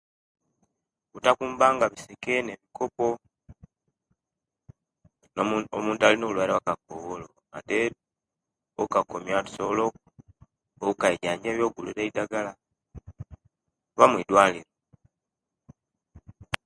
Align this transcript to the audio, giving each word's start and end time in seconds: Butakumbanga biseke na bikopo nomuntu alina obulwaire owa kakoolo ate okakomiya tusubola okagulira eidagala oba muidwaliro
Butakumbanga 1.11 1.85
biseke 1.93 2.35
na 2.45 2.53
bikopo 2.61 3.07
nomuntu 5.77 6.01
alina 6.05 6.23
obulwaire 6.25 6.53
owa 6.55 6.65
kakoolo 6.69 7.27
ate 7.57 7.77
okakomiya 8.81 9.45
tusubola 9.45 9.81
okagulira 10.89 12.01
eidagala 12.03 12.51
oba 13.93 14.05
muidwaliro 14.11 14.71